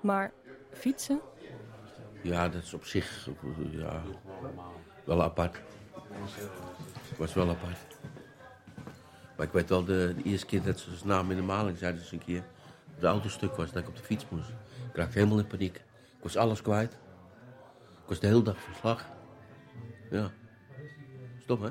Maar 0.00 0.32
fietsen? 0.70 1.20
Ja, 2.22 2.48
dat 2.48 2.62
is 2.62 2.74
op 2.74 2.84
zich 2.84 3.28
ja, 3.70 4.02
wel 5.04 5.22
apart. 5.22 5.60
was 7.16 7.34
wel 7.34 7.48
apart. 7.48 7.98
Maar 9.36 9.46
ik 9.46 9.52
weet 9.52 9.68
wel, 9.68 9.84
de, 9.84 10.14
eerste 10.24 10.46
keer 10.46 10.62
dat 10.62 10.78
ze 10.78 10.96
zijn 10.96 11.08
naam 11.08 11.30
in 11.30 11.36
de 11.36 11.42
maling 11.42 11.78
zeiden 11.78 12.04
ze 12.04 12.14
een 12.14 12.24
keer... 12.24 12.42
de 12.98 13.06
auto 13.06 13.28
stuk 13.28 13.56
was, 13.56 13.72
dat 13.72 13.82
ik 13.82 13.88
op 13.88 13.96
de 13.96 14.02
fiets 14.02 14.24
moest. 14.28 14.50
Ik 14.88 14.96
raakte 14.96 15.18
helemaal 15.18 15.38
in 15.38 15.46
paniek. 15.46 15.76
Ik 15.76 16.22
was 16.22 16.36
alles 16.36 16.62
kwijt. 16.62 16.92
Ik 18.02 18.08
was 18.08 18.20
de 18.20 18.26
hele 18.26 18.42
dag 18.42 18.60
van 18.60 18.74
slag. 18.74 19.06
Ja. 20.10 20.30
Stom, 21.38 21.62
hè? 21.62 21.70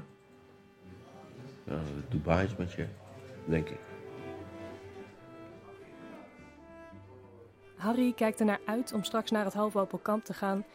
Dubai 2.10 2.46
is 2.46 2.56
met 2.56 2.72
je, 2.72 2.88
denk 3.46 3.70
ik. 3.70 3.80
Harry 7.76 8.14
kijkt 8.14 8.40
er 8.40 8.46
naar 8.46 8.62
uit 8.66 8.94
om 8.94 9.04
straks 9.04 9.32
naar 9.32 9.46
het 9.46 9.54
halfopen 9.54 10.02
kamp 10.02 10.26
te 10.26 10.34
gaan 10.34 10.66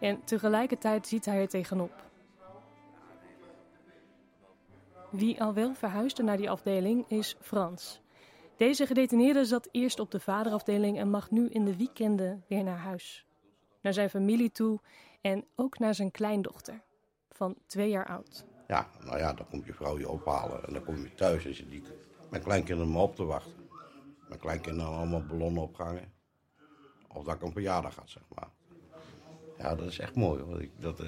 en 0.00 0.24
tegelijkertijd 0.24 1.06
ziet 1.06 1.24
hij 1.24 1.40
er 1.40 1.48
tegenop. 1.48 2.02
Wie 5.10 5.42
al 5.42 5.54
wel 5.54 5.74
verhuisde 5.74 6.22
naar 6.22 6.36
die 6.36 6.50
afdeling 6.50 7.04
is 7.08 7.36
Frans. 7.40 8.00
Deze 8.56 8.86
gedetineerde 8.86 9.44
zat 9.44 9.68
eerst 9.70 10.00
op 10.00 10.10
de 10.10 10.20
vaderafdeling 10.20 10.98
en 10.98 11.10
mag 11.10 11.30
nu 11.30 11.48
in 11.48 11.64
de 11.64 11.76
weekenden 11.76 12.44
weer 12.48 12.64
naar 12.64 12.78
huis. 12.78 13.26
Naar 13.80 13.92
zijn 13.92 14.10
familie 14.10 14.50
toe 14.50 14.80
en 15.20 15.44
ook 15.56 15.78
naar 15.78 15.94
zijn 15.94 16.10
kleindochter, 16.10 16.82
van 17.30 17.54
twee 17.66 17.88
jaar 17.88 18.06
oud. 18.06 18.53
Ja, 18.66 18.88
nou 19.04 19.18
ja, 19.18 19.32
dan 19.32 19.48
komt 19.48 19.66
je 19.66 19.74
vrouw 19.74 19.98
je 19.98 20.08
ophalen 20.08 20.64
en 20.64 20.72
dan 20.72 20.84
kom 20.84 20.96
je 20.96 21.14
thuis 21.14 21.44
en 21.44 21.54
zit 21.54 21.70
die, 21.70 21.82
mijn 22.30 22.42
kleinkinderen 22.42 22.92
me 22.92 22.98
op 22.98 23.16
te 23.16 23.24
wachten. 23.24 23.52
Mijn 24.28 24.40
kleinkinderen 24.40 24.92
allemaal 24.92 25.26
ballonnen 25.26 25.62
opgehangen. 25.62 26.12
Of 27.08 27.24
dat 27.24 27.34
ik 27.34 27.42
een 27.42 27.52
verjaardag 27.52 27.96
had, 27.96 28.10
zeg 28.10 28.22
maar. 28.34 28.48
Ja, 29.58 29.74
dat 29.74 29.86
is 29.86 29.98
echt 29.98 30.14
mooi 30.14 30.42
hoor. 30.42 30.58
Eh, 30.60 30.68
dat 30.76 31.00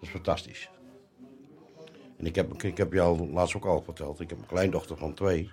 is 0.00 0.08
fantastisch. 0.08 0.70
En 2.16 2.26
ik 2.26 2.34
heb, 2.34 2.62
ik 2.62 2.76
heb 2.76 2.92
jou 2.92 3.30
laatst 3.30 3.56
ook 3.56 3.64
al 3.64 3.82
verteld, 3.82 4.20
ik 4.20 4.30
heb 4.30 4.38
een 4.38 4.46
kleindochter 4.46 4.96
van 4.96 5.14
twee. 5.14 5.50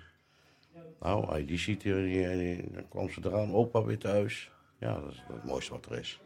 Nou, 1.00 1.38
je 1.38 1.44
die 1.44 1.58
ziet 1.58 1.82
hier, 1.82 2.02
die- 2.38 2.70
dan 2.70 2.88
kwam 2.88 3.10
ze 3.10 3.20
eraan, 3.24 3.52
opa 3.54 3.84
weer 3.84 3.98
thuis. 3.98 4.50
Ja, 4.78 5.00
dat 5.00 5.12
is 5.12 5.22
het 5.26 5.44
mooiste 5.44 5.72
wat 5.72 5.86
er 5.86 5.98
is. 5.98 6.20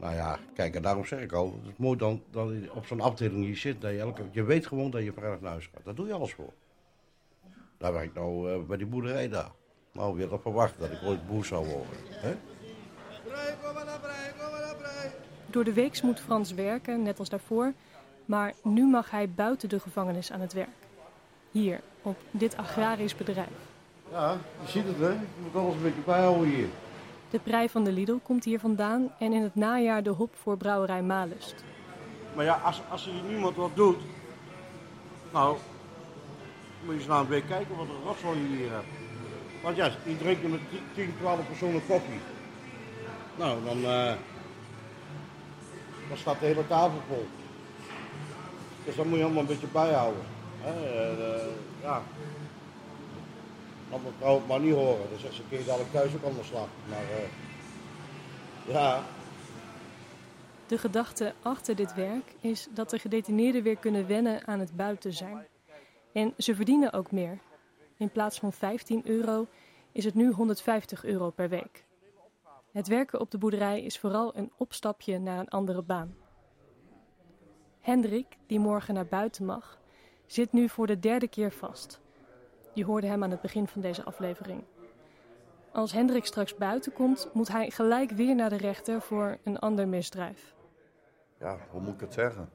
Nou 0.00 0.14
ja, 0.14 0.38
kijk, 0.54 0.74
en 0.74 0.82
daarom 0.82 1.04
zeg 1.04 1.20
ik 1.20 1.32
al, 1.32 1.46
het 1.62 1.72
is 1.72 1.76
mooi 1.76 1.98
dan, 1.98 2.22
dat 2.30 2.48
je 2.48 2.70
op 2.74 2.86
zo'n 2.86 3.00
afdeling 3.00 3.44
hier 3.44 3.56
zit, 3.56 3.80
dat 3.80 3.90
je, 3.90 3.98
elke, 3.98 4.22
je 4.30 4.42
weet 4.42 4.66
gewoon 4.66 4.90
dat 4.90 5.02
je 5.02 5.12
vrijdag 5.12 5.40
naar 5.40 5.50
huis 5.50 5.70
gaat. 5.74 5.84
Daar 5.84 5.94
doe 5.94 6.06
je 6.06 6.12
alles 6.12 6.32
voor. 6.32 6.52
Daar 7.78 7.92
werk 7.92 8.04
ik 8.04 8.14
nou 8.14 8.52
eh, 8.52 8.58
bij 8.66 8.76
die 8.76 8.86
boerderij 8.86 9.28
daar. 9.28 9.50
Nou, 9.92 10.12
wie 10.12 10.22
had 10.22 10.30
dat 10.30 10.42
verwacht 10.42 10.74
dat 10.78 10.90
ik 10.90 10.98
ooit 11.04 11.26
boer 11.26 11.44
zou 11.44 11.66
worden? 11.66 11.96
Hè? 12.08 12.34
Door 15.46 15.64
de 15.64 15.72
weeks 15.72 16.02
moet 16.02 16.20
Frans 16.20 16.52
werken, 16.52 17.02
net 17.02 17.18
als 17.18 17.28
daarvoor, 17.28 17.72
maar 18.24 18.54
nu 18.62 18.86
mag 18.86 19.10
hij 19.10 19.30
buiten 19.30 19.68
de 19.68 19.80
gevangenis 19.80 20.32
aan 20.32 20.40
het 20.40 20.52
werk. 20.52 20.68
Hier, 21.50 21.80
op 22.02 22.16
dit 22.30 22.56
agrarisch 22.56 23.16
bedrijf. 23.16 23.48
Ja, 24.10 24.38
je 24.62 24.70
ziet 24.70 24.86
het 24.86 24.98
hè. 24.98 25.08
Je 25.08 25.18
moet 25.42 25.54
alles 25.54 25.74
een 25.74 25.82
beetje 25.82 26.00
bijhouden 26.00 26.48
hier. 26.48 26.68
De 27.30 27.38
prei 27.38 27.68
van 27.68 27.84
de 27.84 27.92
Lidl 27.92 28.16
komt 28.22 28.44
hier 28.44 28.60
vandaan 28.60 29.12
en 29.18 29.32
in 29.32 29.42
het 29.42 29.54
najaar 29.54 30.02
de 30.02 30.10
hop 30.10 30.34
voor 30.36 30.56
brouwerij 30.56 31.02
Malust. 31.02 31.64
Maar 32.34 32.44
ja, 32.44 32.60
als, 32.64 32.80
als 32.90 33.06
er 33.06 33.12
niemand 33.28 33.56
wat 33.56 33.70
doet, 33.74 33.96
nou, 35.32 35.56
moet 36.84 36.92
je 36.92 36.98
eens 36.98 37.08
nou 37.08 37.22
een 37.22 37.28
beetje 37.28 37.48
kijken 37.48 37.76
wat 37.76 37.86
een 37.86 38.02
rotzooi 38.04 38.38
hier 38.38 38.70
hebt. 38.70 38.86
Want 39.62 39.76
ja, 39.76 39.90
die 40.04 40.16
drinken 40.18 40.50
met 40.50 40.60
10, 40.94 41.14
12 41.18 41.46
personen 41.46 41.86
koffie. 41.86 42.20
Nou, 43.36 43.64
dan, 43.64 43.84
eh, 43.84 44.12
dan 46.08 46.16
staat 46.16 46.40
de 46.40 46.46
hele 46.46 46.66
tafel 46.66 47.00
vol. 47.08 47.26
Dus 48.84 48.96
dat 48.96 49.04
moet 49.04 49.18
je 49.18 49.24
allemaal 49.24 49.42
een 49.42 49.48
beetje 49.48 49.66
bijhouden. 49.66 50.22
Hè? 50.60 50.70
eh, 50.70 51.34
eh, 51.34 51.48
ja. 51.82 52.02
Laat 53.90 54.02
mijn 54.02 54.14
vrouw 54.18 54.34
het 54.34 54.46
maar 54.46 54.60
niet 54.60 54.74
horen. 54.74 55.10
Dan 55.10 55.18
zegt 55.18 55.34
ze, 55.34 55.42
kun 55.48 55.58
je 55.58 55.64
dadelijk 55.64 55.92
thuis 55.92 56.14
ook 56.14 56.24
aan 56.24 56.34
de. 56.34 56.66
Maar 56.88 56.98
eh, 56.98 57.28
ja, 58.74 59.02
De 60.66 60.78
gedachte 60.78 61.34
achter 61.42 61.76
dit 61.76 61.94
werk 61.94 62.34
is 62.40 62.68
dat 62.70 62.90
de 62.90 62.98
gedetineerden 62.98 63.62
weer 63.62 63.76
kunnen 63.76 64.06
wennen 64.06 64.46
aan 64.46 64.60
het 64.60 64.76
buiten 64.76 65.12
zijn. 65.12 65.46
En 66.12 66.34
ze 66.38 66.54
verdienen 66.54 66.92
ook 66.92 67.12
meer. 67.12 67.38
In 67.96 68.10
plaats 68.10 68.38
van 68.38 68.52
15 68.52 69.02
euro 69.04 69.46
is 69.92 70.04
het 70.04 70.14
nu 70.14 70.30
150 70.30 71.04
euro 71.04 71.30
per 71.30 71.48
week. 71.48 71.84
Het 72.72 72.88
werken 72.88 73.20
op 73.20 73.30
de 73.30 73.38
boerderij 73.38 73.82
is 73.82 73.98
vooral 73.98 74.36
een 74.36 74.52
opstapje 74.56 75.18
naar 75.18 75.38
een 75.38 75.48
andere 75.48 75.82
baan. 75.82 76.14
Hendrik, 77.80 78.26
die 78.46 78.58
morgen 78.58 78.94
naar 78.94 79.06
buiten 79.06 79.44
mag, 79.44 79.80
zit 80.26 80.52
nu 80.52 80.68
voor 80.68 80.86
de 80.86 80.98
derde 80.98 81.28
keer 81.28 81.52
vast. 81.52 82.00
Je 82.72 82.84
hoorde 82.84 83.06
hem 83.06 83.22
aan 83.22 83.30
het 83.30 83.40
begin 83.40 83.66
van 83.66 83.80
deze 83.80 84.04
aflevering. 84.04 84.64
Als 85.72 85.92
Hendrik 85.92 86.24
straks 86.24 86.56
buiten 86.56 86.92
komt, 86.92 87.28
moet 87.32 87.48
hij 87.48 87.70
gelijk 87.70 88.10
weer 88.10 88.34
naar 88.34 88.48
de 88.48 88.56
rechter 88.56 89.00
voor 89.00 89.38
een 89.44 89.58
ander 89.58 89.88
misdrijf. 89.88 90.54
Ja, 91.38 91.56
hoe 91.70 91.80
moet 91.80 91.94
ik 91.94 92.00
het 92.00 92.12
zeggen? 92.12 92.48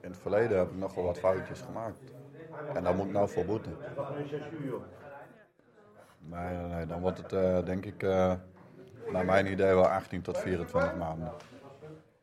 In 0.00 0.10
het 0.10 0.18
verleden 0.18 0.58
heb 0.58 0.70
ik 0.70 0.76
nog 0.76 0.94
wel 0.94 1.04
wat 1.04 1.18
foutjes 1.18 1.60
gemaakt. 1.60 1.98
En 2.74 2.82
daar 2.82 2.94
moet 2.94 3.06
ik 3.06 3.12
nou 3.12 3.28
voor 3.28 3.44
boeten. 3.44 3.76
Nee, 6.18 6.56
nee, 6.56 6.66
nee, 6.66 6.86
dan 6.86 7.00
wordt 7.00 7.18
het 7.18 7.32
eh, 7.32 7.64
denk 7.64 7.84
ik, 7.84 8.02
eh, 8.02 8.32
naar 9.12 9.24
mijn 9.24 9.46
idee, 9.46 9.74
wel 9.74 9.86
18 9.88 10.22
tot 10.22 10.38
24 10.38 10.96
maanden. 10.96 11.32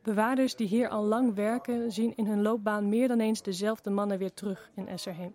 Bewaarders 0.02 0.56
die 0.56 0.66
hier 0.66 0.88
al 0.88 1.04
lang 1.04 1.34
werken, 1.34 1.92
zien 1.92 2.16
in 2.16 2.26
hun 2.26 2.42
loopbaan 2.42 2.88
meer 2.88 3.08
dan 3.08 3.20
eens 3.20 3.42
dezelfde 3.42 3.90
mannen 3.90 4.18
weer 4.18 4.32
terug 4.34 4.70
in 4.74 4.88
Esserheem. 4.88 5.34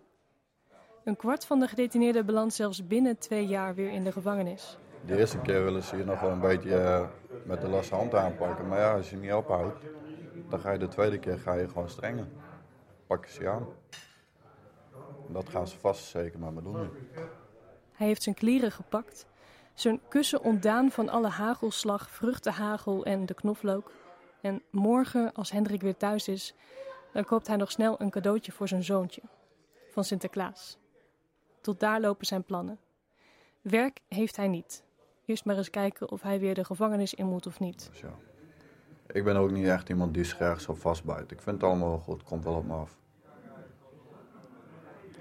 Een 1.04 1.16
kwart 1.16 1.44
van 1.44 1.60
de 1.60 1.68
gedetineerden 1.68 2.26
belandt 2.26 2.54
zelfs 2.54 2.86
binnen 2.86 3.18
twee 3.18 3.46
jaar 3.46 3.74
weer 3.74 3.90
in 3.90 4.04
de 4.04 4.12
gevangenis. 4.12 4.78
De 5.06 5.18
eerste 5.18 5.38
keer 5.38 5.64
willen 5.64 5.82
ze 5.82 5.96
je 5.96 6.04
nog 6.04 6.20
wel 6.20 6.30
een 6.30 6.40
beetje 6.40 6.76
eh, 6.76 7.06
met 7.44 7.60
de 7.60 7.68
losse 7.68 7.94
hand 7.94 8.14
aanpakken. 8.14 8.68
Maar 8.68 8.78
ja, 8.78 8.94
als 8.94 9.10
je 9.10 9.16
niet 9.16 9.32
ophoudt, 9.32 9.84
dan 10.48 10.60
ga 10.60 10.70
je 10.70 10.78
de 10.78 10.88
tweede 10.88 11.18
keer 11.18 11.38
ga 11.38 11.54
je 11.54 11.68
gewoon 11.68 11.88
strengen. 11.88 12.32
Pakken 13.06 13.30
ze 13.30 13.42
je 13.42 13.48
aan. 13.48 13.66
En 15.26 15.32
dat 15.32 15.48
gaan 15.48 15.68
ze 15.68 15.78
vast 15.78 16.04
zeker 16.04 16.38
maar 16.38 16.52
me 16.52 16.62
doen 16.62 16.80
nu. 16.80 16.88
Hij 17.92 18.06
heeft 18.06 18.22
zijn 18.22 18.34
kleren 18.34 18.72
gepakt, 18.72 19.26
zijn 19.74 20.00
kussen 20.08 20.42
ontdaan 20.42 20.90
van 20.90 21.08
alle 21.08 21.28
hagelslag, 21.28 22.10
vruchtenhagel 22.10 23.04
en 23.04 23.26
de 23.26 23.34
knoflook. 23.34 23.90
En 24.40 24.62
morgen, 24.70 25.32
als 25.32 25.50
Hendrik 25.50 25.80
weer 25.80 25.96
thuis 25.96 26.28
is, 26.28 26.54
dan 27.12 27.24
koopt 27.24 27.46
hij 27.46 27.56
nog 27.56 27.70
snel 27.70 28.00
een 28.00 28.10
cadeautje 28.10 28.52
voor 28.52 28.68
zijn 28.68 28.84
zoontje. 28.84 29.22
Van 29.90 30.04
Sinterklaas. 30.04 30.80
Tot 31.62 31.80
daar 31.80 32.00
lopen 32.00 32.26
zijn 32.26 32.42
plannen. 32.42 32.78
Werk 33.60 34.00
heeft 34.08 34.36
hij 34.36 34.48
niet. 34.48 34.84
Eerst 35.24 35.44
maar 35.44 35.56
eens 35.56 35.70
kijken 35.70 36.10
of 36.10 36.22
hij 36.22 36.40
weer 36.40 36.54
de 36.54 36.64
gevangenis 36.64 37.14
in 37.14 37.26
moet 37.26 37.46
of 37.46 37.60
niet. 37.60 37.90
Ja. 37.92 38.14
Ik 39.06 39.24
ben 39.24 39.36
ook 39.36 39.50
niet 39.50 39.66
echt 39.66 39.88
iemand 39.88 40.14
die 40.14 40.24
zich 40.24 40.38
ergens 40.38 40.68
op 40.68 40.78
vastbijt. 40.78 41.30
Ik 41.30 41.40
vind 41.40 41.60
het 41.60 41.70
allemaal 41.70 41.88
wel 41.88 41.98
goed, 41.98 42.22
komt 42.22 42.44
wel 42.44 42.54
op 42.54 42.66
me 42.66 42.74
af. 42.74 42.98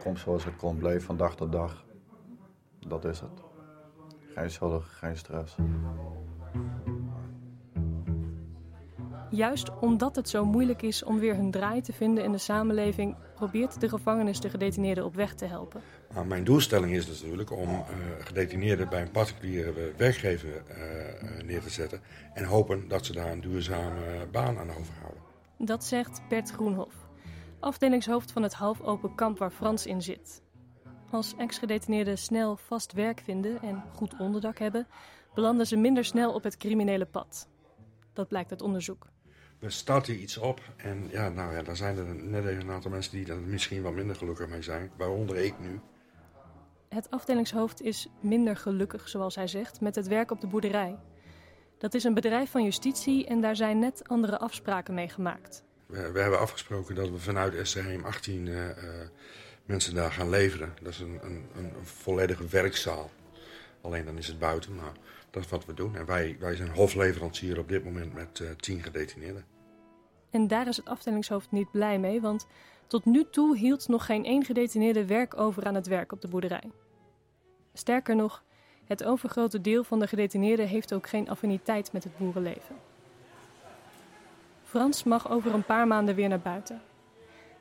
Komt 0.03 0.19
zoals 0.19 0.43
het 0.43 0.55
komt, 0.55 0.79
bleef 0.79 1.05
van 1.05 1.17
dag 1.17 1.35
tot 1.35 1.51
dag. 1.51 1.85
Dat 2.79 3.05
is 3.05 3.19
het. 3.19 3.43
Geen 4.19 4.49
zorg, 4.49 4.97
geen 4.97 5.17
stress. 5.17 5.55
Juist 9.29 9.79
omdat 9.79 10.15
het 10.15 10.29
zo 10.29 10.45
moeilijk 10.45 10.81
is 10.81 11.03
om 11.03 11.19
weer 11.19 11.35
hun 11.35 11.51
draai 11.51 11.81
te 11.81 11.93
vinden 11.93 12.23
in 12.23 12.31
de 12.31 12.37
samenleving, 12.37 13.15
probeert 13.41 13.79
de 13.81 13.89
gevangenis 13.89 14.39
de 14.39 14.49
gedetineerden 14.49 15.05
op 15.05 15.15
weg 15.15 15.33
te 15.33 15.45
helpen. 15.45 15.81
Mijn 16.27 16.43
doelstelling 16.43 16.93
is 16.93 17.07
natuurlijk 17.07 17.51
om 17.51 17.69
eh, 17.69 17.85
gedetineerden 18.19 18.89
bij 18.89 19.01
een 19.01 19.11
particuliere 19.11 19.93
werkgever 19.97 20.63
eh, 20.67 21.09
eh, 21.09 21.43
neer 21.45 21.61
te 21.61 21.69
zetten. 21.69 22.01
En 22.33 22.43
hopen 22.43 22.87
dat 22.87 23.05
ze 23.05 23.13
daar 23.13 23.31
een 23.31 23.41
duurzame 23.41 24.27
baan 24.31 24.57
aan 24.57 24.69
overhouden. 24.69 25.21
Dat 25.57 25.83
zegt 25.83 26.21
Bert 26.29 26.51
Groenhof, 26.51 26.93
afdelingshoofd 27.59 28.31
van 28.31 28.43
het 28.43 28.53
half 28.53 28.81
open 28.81 29.15
kamp 29.15 29.37
waar 29.37 29.51
Frans 29.51 29.85
in 29.85 30.01
zit. 30.01 30.41
Als 31.11 31.35
ex-gedetineerden 31.37 32.17
snel 32.17 32.57
vast 32.57 32.93
werk 32.93 33.21
vinden 33.23 33.61
en 33.61 33.83
goed 33.95 34.15
onderdak 34.19 34.59
hebben, 34.59 34.87
belanden 35.33 35.67
ze 35.67 35.75
minder 35.75 36.05
snel 36.05 36.33
op 36.33 36.43
het 36.43 36.57
criminele 36.57 37.05
pad. 37.05 37.47
Dat 38.13 38.27
blijkt 38.27 38.51
uit 38.51 38.61
onderzoek. 38.61 39.07
We 39.61 39.69
starten 39.69 40.21
iets 40.21 40.37
op 40.37 40.61
en 40.77 41.07
ja, 41.09 41.29
nou 41.29 41.55
ja, 41.55 41.61
daar 41.61 41.75
zijn 41.75 41.97
er 41.97 42.15
net 42.15 42.45
even 42.45 42.61
een 42.61 42.71
aantal 42.71 42.91
mensen 42.91 43.11
die 43.11 43.27
er 43.27 43.39
misschien 43.39 43.81
wat 43.81 43.93
minder 43.93 44.15
gelukkig 44.15 44.47
mee 44.47 44.61
zijn. 44.61 44.91
Waaronder 44.97 45.37
ik 45.37 45.59
nu. 45.59 45.79
Het 46.89 47.09
afdelingshoofd 47.09 47.81
is 47.81 48.07
minder 48.19 48.57
gelukkig, 48.57 49.09
zoals 49.09 49.35
hij 49.35 49.47
zegt, 49.47 49.81
met 49.81 49.95
het 49.95 50.07
werk 50.07 50.31
op 50.31 50.41
de 50.41 50.47
boerderij. 50.47 50.97
Dat 51.77 51.93
is 51.93 52.03
een 52.03 52.13
bedrijf 52.13 52.51
van 52.51 52.63
justitie 52.63 53.25
en 53.25 53.41
daar 53.41 53.55
zijn 53.55 53.79
net 53.79 54.07
andere 54.07 54.39
afspraken 54.39 54.93
mee 54.93 55.09
gemaakt. 55.09 55.63
We, 55.85 56.11
we 56.11 56.19
hebben 56.19 56.39
afgesproken 56.39 56.95
dat 56.95 57.09
we 57.09 57.17
vanuit 57.17 57.67
SCHM 57.67 58.01
18 58.03 58.47
eh, 58.47 58.69
eh, 58.69 58.77
mensen 59.65 59.95
daar 59.95 60.11
gaan 60.11 60.29
leveren. 60.29 60.73
Dat 60.81 60.91
is 60.93 60.99
een, 60.99 61.19
een, 61.21 61.45
een 61.55 61.71
volledige 61.83 62.47
werkzaal. 62.47 63.11
Alleen 63.81 64.05
dan 64.05 64.17
is 64.17 64.27
het 64.27 64.39
buiten, 64.39 64.75
maar 64.75 64.93
dat 65.29 65.43
is 65.43 65.49
wat 65.49 65.65
we 65.65 65.73
doen. 65.73 65.95
En 65.95 66.05
wij, 66.05 66.35
wij 66.39 66.55
zijn 66.55 66.69
hofleverancier 66.69 67.59
op 67.59 67.69
dit 67.69 67.83
moment 67.83 68.13
met 68.13 68.39
eh, 68.39 68.49
tien 68.49 68.83
gedetineerden. 68.83 69.50
En 70.31 70.47
daar 70.47 70.67
is 70.67 70.77
het 70.77 70.87
afdelingshoofd 70.87 71.51
niet 71.51 71.71
blij 71.71 71.99
mee, 71.99 72.21
want 72.21 72.47
tot 72.87 73.05
nu 73.05 73.25
toe 73.29 73.57
hield 73.57 73.87
nog 73.87 74.05
geen 74.05 74.25
één 74.25 74.45
gedetineerde 74.45 75.05
werk 75.05 75.37
over 75.39 75.65
aan 75.65 75.75
het 75.75 75.87
werk 75.87 76.11
op 76.11 76.21
de 76.21 76.27
boerderij. 76.27 76.71
Sterker 77.73 78.15
nog, 78.15 78.43
het 78.85 79.03
overgrote 79.03 79.61
deel 79.61 79.83
van 79.83 79.99
de 79.99 80.07
gedetineerden 80.07 80.67
heeft 80.67 80.93
ook 80.93 81.07
geen 81.07 81.29
affiniteit 81.29 81.91
met 81.91 82.03
het 82.03 82.17
boerenleven. 82.17 82.75
Frans 84.63 85.03
mag 85.03 85.31
over 85.31 85.53
een 85.53 85.65
paar 85.65 85.87
maanden 85.87 86.15
weer 86.15 86.29
naar 86.29 86.39
buiten. 86.39 86.81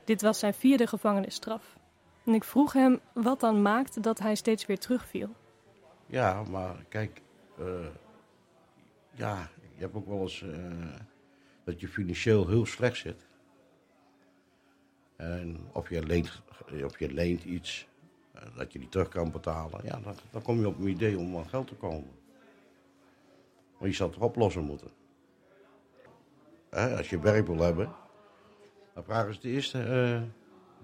Dit 0.05 0.23
was 0.23 0.39
zijn 0.39 0.55
vierde 0.55 0.87
gevangenisstraf. 0.87 1.77
En 2.25 2.35
ik 2.35 2.45
vroeg 2.45 2.73
hem 2.73 3.01
wat 3.13 3.41
dan 3.41 3.63
maakt 3.63 4.03
dat 4.03 4.19
hij 4.19 4.35
steeds 4.35 4.67
weer 4.67 4.79
terugviel. 4.79 5.29
Ja, 6.07 6.43
maar 6.51 6.85
kijk, 6.89 7.23
eh, 7.59 7.65
ja, 9.11 9.49
je 9.75 9.81
hebt 9.81 9.95
ook 9.95 10.07
wel 10.07 10.21
eens 10.21 10.43
eh, 10.43 10.51
dat 11.71 11.81
je 11.81 11.89
financieel 11.89 12.49
heel 12.49 12.67
slecht 12.67 12.97
zit. 12.97 13.27
En 15.17 15.59
of 15.73 15.89
je 15.89 16.03
leent, 16.03 16.43
of 16.85 16.99
je 16.99 17.13
leent 17.13 17.45
iets, 17.45 17.89
eh, 18.33 18.43
dat 18.57 18.73
je 18.73 18.79
die 18.79 18.89
terug 18.89 19.09
kan 19.09 19.31
betalen, 19.31 19.81
ja, 19.85 20.01
dan, 20.03 20.15
dan 20.31 20.43
kom 20.43 20.61
je 20.61 20.69
op 20.69 20.79
een 20.79 20.89
idee 20.89 21.19
om 21.19 21.37
aan 21.37 21.49
geld 21.49 21.67
te 21.67 21.75
komen. 21.75 22.11
Maar 23.79 23.89
je 23.89 23.95
zal 23.95 24.09
het 24.09 24.19
oplossen 24.19 24.65
moeten. 24.65 24.91
Als 26.71 27.11
je 27.11 27.21
werk 27.21 27.47
wil 27.47 27.59
hebben, 27.59 27.93
dan 28.95 29.05
vragen 29.05 29.35
ze 29.35 29.41
de 29.41 29.49
eerste, 29.49 29.83
eh, 29.83 30.23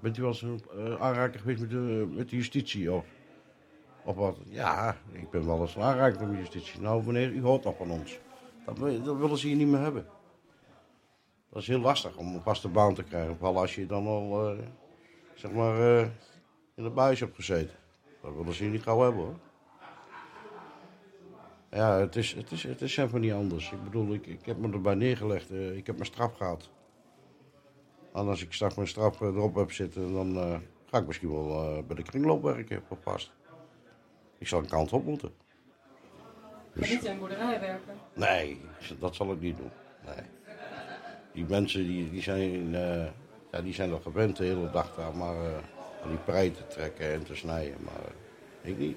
bent 0.00 0.16
u 0.16 0.21
wel 0.21 0.31
eens 0.31 0.43
een 0.43 0.62
uh, 0.76 1.00
aanraking 1.00 1.40
geweest 1.40 1.61
met 1.61 1.71
de, 1.71 2.09
met 2.11 2.28
de 2.28 2.37
justitie? 2.37 2.93
Of, 2.93 3.05
of 4.05 4.16
wat? 4.16 4.37
Ja, 4.49 4.97
ik 5.12 5.31
ben 5.31 5.47
wel 5.47 5.61
eens 5.61 5.76
een 5.76 5.83
aanraking 5.83 6.21
met 6.21 6.31
de 6.31 6.37
justitie. 6.37 6.81
Nou 6.81 7.07
meneer, 7.07 7.31
u 7.31 7.43
hoort 7.43 7.64
nog 7.64 7.76
van 7.76 7.90
ons. 7.90 8.19
Dat, 8.64 9.05
dat 9.05 9.16
willen 9.16 9.38
ze 9.38 9.47
hier 9.47 9.57
niet 9.57 9.69
meer 9.69 9.81
hebben. 9.81 10.07
Dat 11.57 11.65
is 11.65 11.71
heel 11.71 11.81
lastig 11.81 12.17
om 12.17 12.35
een 12.35 12.43
vaste 12.43 12.69
baan 12.69 12.95
te 12.95 13.03
krijgen. 13.03 13.37
Vooral 13.37 13.59
als 13.59 13.75
je 13.75 13.87
dan 13.87 14.07
al, 14.07 14.51
eh, 14.51 14.59
zeg 15.35 15.53
maar, 15.53 15.99
eh, 15.99 16.07
in 16.75 16.83
de 16.83 16.91
buis 16.91 17.21
hebt 17.21 17.35
gezeten. 17.35 17.77
Dat 18.23 18.35
willen 18.35 18.55
ze 18.55 18.63
hier 18.63 18.73
niet 18.73 18.83
gauw 18.83 19.01
hebben 19.01 19.21
hoor. 19.23 19.39
Ja, 21.71 21.99
het 21.99 22.17
is, 22.17 22.33
het 22.33 22.51
is, 22.51 22.63
het 22.63 22.81
is 22.81 22.97
even 22.97 23.21
niet 23.21 23.33
anders. 23.33 23.73
Ik 23.73 23.85
bedoel, 23.85 24.15
ik, 24.15 24.27
ik 24.27 24.47
heb 24.47 24.57
me 24.57 24.73
erbij 24.73 24.95
neergelegd. 24.95 25.51
eh, 25.51 25.77
ik 25.77 25.87
heb 25.87 25.95
mijn 25.95 26.07
straf 26.07 26.37
gehad. 26.37 26.71
En 28.13 28.29
als 28.29 28.43
ik 28.43 28.53
straks 28.53 28.75
mijn 28.75 28.89
straf 28.89 29.21
erop 29.21 29.55
heb 29.55 29.73
zitten, 29.73 30.13
dan 30.13 30.61
ga 30.87 30.99
ik 30.99 31.07
misschien 31.07 31.31
wel 31.33 31.83
bij 31.87 31.97
de 31.97 32.03
kringloop 32.03 32.43
werken 32.43 32.83
voor 32.89 32.99
vast. 33.01 33.33
Ik 34.39 34.49
zal 34.49 34.59
een 34.59 34.69
kant 34.69 34.93
op 34.93 35.05
moeten. 35.05 35.33
Maar 36.75 36.89
niet 36.89 37.05
in 37.05 37.11
een 37.11 37.19
boerderij 37.19 37.61
werken. 37.61 37.95
Nee, 38.15 38.61
dat 38.99 39.15
zal 39.15 39.33
ik 39.33 39.41
niet 39.41 39.57
doen. 39.57 39.71
Nee. 40.05 40.25
Die 41.37 41.45
mensen 41.49 41.85
die, 41.85 42.23
zijn, 42.23 42.75
eh, 42.75 43.07
ja, 43.52 43.61
die 43.61 43.75
zijn 43.75 44.02
gewend 44.02 44.37
de 44.37 44.45
hele 44.45 44.71
dag 44.71 44.95
daar 44.95 45.12
eh, 45.12 45.59
van 46.00 46.11
die 46.11 46.19
prei 46.19 46.52
te 46.52 46.66
trekken 46.66 47.12
en 47.12 47.25
te 47.25 47.35
snijden, 47.35 47.76
maar 47.85 48.12
ik 48.62 48.78
niet. 48.78 48.97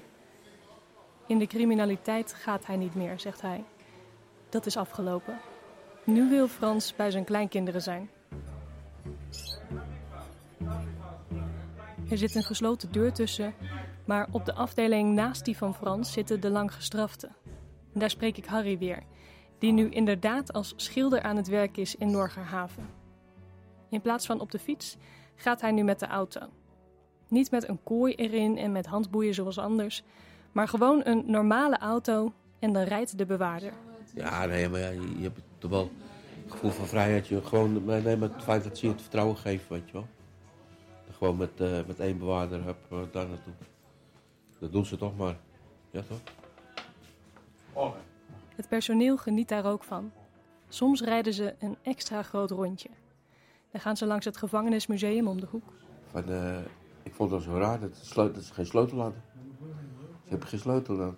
In 1.26 1.38
de 1.38 1.46
criminaliteit 1.46 2.34
gaat 2.34 2.66
hij 2.66 2.76
niet 2.76 2.94
meer, 2.94 3.20
zegt 3.20 3.40
hij. 3.40 3.64
Dat 4.48 4.66
is 4.66 4.76
afgelopen. 4.76 5.38
Nu 6.04 6.28
wil 6.28 6.48
Frans 6.48 6.96
bij 6.96 7.10
zijn 7.10 7.24
kleinkinderen 7.24 7.82
zijn. 7.82 8.10
Er 12.10 12.18
zit 12.18 12.34
een 12.34 12.42
gesloten 12.42 12.92
deur 12.92 13.12
tussen, 13.12 13.54
maar 14.04 14.28
op 14.30 14.44
de 14.44 14.54
afdeling 14.54 15.14
naast 15.14 15.44
die 15.44 15.56
van 15.56 15.74
Frans 15.74 16.12
zitten 16.12 16.40
de 16.40 16.50
lang 16.50 16.74
gestraften. 16.74 17.36
Daar 17.92 18.10
spreek 18.10 18.36
ik 18.36 18.44
Harry 18.44 18.78
weer, 18.78 19.02
die 19.60 19.72
nu 19.72 19.88
inderdaad 19.88 20.52
als 20.52 20.72
schilder 20.76 21.22
aan 21.22 21.36
het 21.36 21.48
werk 21.48 21.76
is 21.76 21.96
in 21.96 22.10
Norgerhaven. 22.10 22.88
In 23.88 24.00
plaats 24.00 24.26
van 24.26 24.40
op 24.40 24.50
de 24.50 24.58
fiets 24.58 24.96
gaat 25.34 25.60
hij 25.60 25.72
nu 25.72 25.82
met 25.82 25.98
de 25.98 26.06
auto. 26.06 26.40
Niet 27.28 27.50
met 27.50 27.68
een 27.68 27.82
kooi 27.82 28.14
erin 28.14 28.58
en 28.58 28.72
met 28.72 28.86
handboeien 28.86 29.34
zoals 29.34 29.58
anders, 29.58 30.02
maar 30.52 30.68
gewoon 30.68 31.00
een 31.04 31.22
normale 31.26 31.78
auto 31.78 32.32
en 32.58 32.72
dan 32.72 32.82
rijdt 32.82 33.18
de 33.18 33.26
bewaarder. 33.26 33.72
Ja, 34.14 34.46
nee, 34.46 34.68
maar 34.68 34.80
ja, 34.80 34.88
je, 34.88 35.16
je 35.16 35.22
hebt 35.22 35.40
toch 35.58 35.70
wel 35.70 35.90
het 36.42 36.52
gevoel 36.52 36.70
van 36.70 36.86
vrijheid. 36.86 37.26
Je 37.26 37.42
gewoon 37.42 37.84
nee, 37.84 38.16
met 38.16 38.32
het 38.34 38.42
feit 38.42 38.64
dat 38.64 38.78
ze 38.78 38.86
je 38.86 38.92
het 38.92 39.00
vertrouwen 39.02 39.36
geven, 39.36 39.72
weet 39.72 39.86
je 39.86 39.92
wel. 39.92 40.06
Gewoon 41.12 41.36
met, 41.36 41.60
eh, 41.60 41.78
met 41.86 42.00
één 42.00 42.18
bewaarder 42.18 42.64
heb 42.64 42.76
uh, 42.92 42.98
daar 43.12 43.28
naartoe. 43.28 43.52
Dat 44.58 44.72
doen 44.72 44.86
ze 44.86 44.96
toch 44.96 45.16
maar. 45.16 45.36
Ja, 45.90 46.02
toch? 46.02 46.20
Het 48.60 48.68
personeel 48.68 49.16
geniet 49.16 49.48
daar 49.48 49.64
ook 49.64 49.84
van. 49.84 50.12
Soms 50.68 51.02
rijden 51.02 51.34
ze 51.34 51.54
een 51.58 51.76
extra 51.82 52.22
groot 52.22 52.50
rondje. 52.50 52.88
Dan 53.70 53.80
gaan 53.80 53.96
ze 53.96 54.06
langs 54.06 54.24
het 54.24 54.36
gevangenismuseum 54.36 55.28
om 55.28 55.40
de 55.40 55.46
hoek. 55.50 55.72
Van, 56.10 56.28
eh, 56.28 56.58
ik 57.02 57.14
vond 57.14 57.30
het 57.30 57.42
zo 57.42 57.58
raar 57.58 57.80
dat, 57.80 58.12
dat 58.14 58.44
ze 58.44 58.54
geen 58.54 58.66
sleutel 58.66 59.00
hadden. 59.00 59.22
Ze 60.22 60.28
hebben 60.28 60.48
geen 60.48 60.58
sleutel 60.58 60.96
dan. 60.96 61.16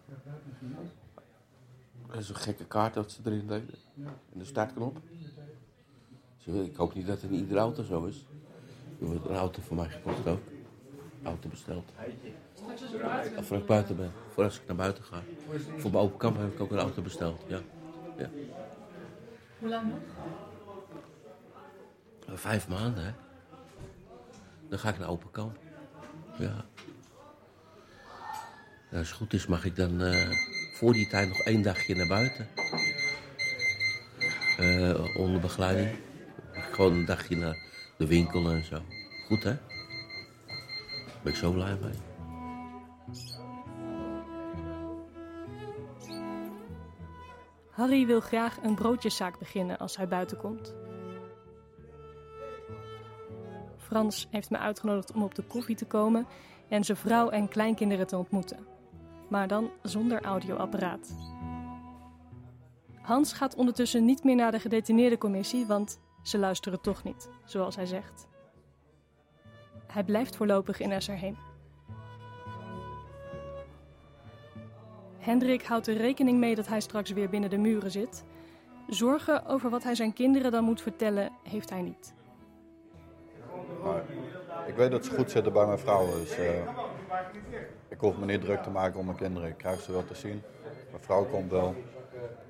Dat 2.06 2.16
is 2.16 2.28
een 2.28 2.34
gekke 2.34 2.64
kaart 2.64 2.94
dat 2.94 3.10
ze 3.10 3.20
erin 3.24 3.46
deden. 3.46 3.74
En 4.32 4.38
de 4.38 4.44
startknop. 4.44 5.00
Ik 6.44 6.76
hoop 6.76 6.94
niet 6.94 7.06
dat 7.06 7.20
het 7.20 7.30
in 7.30 7.38
iedere 7.38 7.60
auto 7.60 7.82
zo 7.82 8.04
is. 8.04 8.26
Er 9.00 9.06
wordt 9.06 9.28
een 9.28 9.36
auto 9.36 9.62
voor 9.62 9.76
mij 9.76 9.88
gekocht 9.88 10.26
ook. 10.26 10.40
Auto 11.22 11.48
besteld. 11.48 11.92
Voor 13.40 13.56
ik 13.56 13.66
buiten 13.66 13.96
ben. 13.96 14.12
Voor 14.28 14.44
als 14.44 14.56
ik 14.56 14.66
naar 14.66 14.76
buiten 14.76 15.04
ga. 15.04 15.22
Voor 15.76 15.90
mijn 15.90 16.04
open 16.04 16.18
kamp 16.18 16.36
heb 16.36 16.52
ik 16.52 16.60
ook 16.60 16.70
een 16.70 16.78
auto 16.78 17.02
besteld. 17.02 17.44
Ja. 17.46 17.60
ja. 18.16 18.30
Hoe 19.58 19.68
lang 19.68 19.88
nog? 19.88 19.98
Vijf 22.38 22.68
maanden, 22.68 23.04
hè. 23.04 23.12
Dan 24.68 24.78
ga 24.78 24.88
ik 24.88 24.98
naar 24.98 25.08
open 25.08 25.30
kamp. 25.30 25.56
Ja. 26.38 26.64
Ja, 28.90 28.98
als 28.98 29.08
het 29.08 29.16
goed 29.16 29.32
is 29.32 29.46
mag 29.46 29.64
ik 29.64 29.76
dan 29.76 30.00
eh, 30.02 30.30
voor 30.74 30.92
die 30.92 31.08
tijd 31.08 31.28
nog 31.28 31.38
één 31.38 31.62
dagje 31.62 31.94
naar 31.94 32.06
buiten. 32.06 32.48
Eh, 34.58 35.16
onder 35.16 35.40
begeleiding. 35.40 35.98
Gewoon 36.52 36.92
een 36.92 37.04
dagje 37.04 37.36
naar 37.36 37.56
de 37.98 38.06
winkel 38.06 38.50
en 38.50 38.64
zo. 38.64 38.82
Goed, 39.26 39.42
hè? 39.42 39.56
Ben 41.22 41.32
ik 41.32 41.38
zo 41.38 41.52
blij 41.52 41.78
mee. 41.80 42.11
Harry 47.82 48.06
wil 48.06 48.20
graag 48.20 48.58
een 48.62 48.74
broodjeszaak 48.74 49.38
beginnen 49.38 49.78
als 49.78 49.96
hij 49.96 50.08
buiten 50.08 50.36
komt. 50.36 50.74
Frans 53.76 54.26
heeft 54.30 54.50
me 54.50 54.58
uitgenodigd 54.58 55.12
om 55.12 55.22
op 55.22 55.34
de 55.34 55.42
koffie 55.42 55.76
te 55.76 55.86
komen 55.86 56.26
en 56.68 56.84
zijn 56.84 56.98
vrouw 56.98 57.28
en 57.28 57.48
kleinkinderen 57.48 58.06
te 58.06 58.16
ontmoeten. 58.16 58.66
Maar 59.28 59.48
dan 59.48 59.70
zonder 59.82 60.22
audioapparaat. 60.22 61.16
Hans 63.00 63.32
gaat 63.32 63.54
ondertussen 63.54 64.04
niet 64.04 64.24
meer 64.24 64.36
naar 64.36 64.52
de 64.52 64.60
gedetineerdencommissie, 64.60 65.66
want 65.66 66.00
ze 66.22 66.38
luisteren 66.38 66.80
toch 66.80 67.04
niet, 67.04 67.28
zoals 67.44 67.76
hij 67.76 67.86
zegt. 67.86 68.28
Hij 69.86 70.04
blijft 70.04 70.36
voorlopig 70.36 70.80
in 70.80 70.92
Esserheem. 70.92 71.51
Hendrik 75.22 75.62
houdt 75.62 75.86
er 75.86 75.96
rekening 75.96 76.38
mee 76.38 76.54
dat 76.54 76.66
hij 76.66 76.80
straks 76.80 77.10
weer 77.10 77.28
binnen 77.28 77.50
de 77.50 77.58
muren 77.58 77.90
zit. 77.90 78.24
Zorgen 78.88 79.46
over 79.46 79.70
wat 79.70 79.82
hij 79.82 79.94
zijn 79.94 80.12
kinderen 80.12 80.50
dan 80.50 80.64
moet 80.64 80.82
vertellen, 80.82 81.30
heeft 81.42 81.70
hij 81.70 81.82
niet. 81.82 82.14
Ik 84.66 84.74
weet 84.74 84.90
dat 84.90 85.04
ze 85.04 85.10
goed 85.10 85.30
zitten 85.30 85.52
bij 85.52 85.66
mijn 85.66 85.78
vrouw. 85.78 86.06
Dus 86.06 86.36
eh, 86.36 86.68
ik 87.88 87.98
hoef 87.98 88.18
me 88.18 88.26
niet 88.26 88.40
druk 88.40 88.62
te 88.62 88.70
maken 88.70 88.98
om 88.98 89.04
mijn 89.04 89.16
kinderen. 89.16 89.48
Ik 89.48 89.56
krijg 89.56 89.80
ze 89.80 89.92
wel 89.92 90.04
te 90.04 90.14
zien. 90.14 90.42
Mijn 90.90 91.02
vrouw 91.02 91.24
komt 91.24 91.50
wel. 91.50 91.74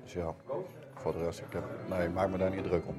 Dus 0.03 0.13
ja, 0.13 0.33
voor 0.93 1.11
de 1.11 1.23
rest, 1.23 1.39
ik 1.39 1.53
heb, 1.53 1.63
nee, 1.89 2.09
maak 2.09 2.29
me 2.29 2.37
daar 2.37 2.55
niet 2.55 2.63
druk 2.63 2.87
om. 2.87 2.95